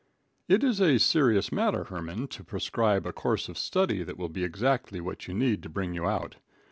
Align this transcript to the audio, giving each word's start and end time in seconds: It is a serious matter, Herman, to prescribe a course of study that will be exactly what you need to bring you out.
It 0.47 0.63
is 0.63 0.81
a 0.81 0.97
serious 0.97 1.51
matter, 1.51 1.83
Herman, 1.83 2.27
to 2.29 2.43
prescribe 2.43 3.05
a 3.05 3.13
course 3.13 3.47
of 3.49 3.55
study 3.55 4.01
that 4.03 4.17
will 4.17 4.29
be 4.29 4.43
exactly 4.43 4.99
what 4.99 5.27
you 5.27 5.35
need 5.35 5.61
to 5.61 5.69
bring 5.69 5.93
you 5.93 6.07
out. 6.07 6.37